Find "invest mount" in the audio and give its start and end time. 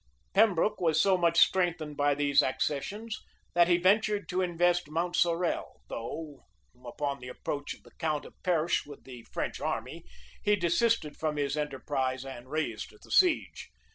4.41-5.15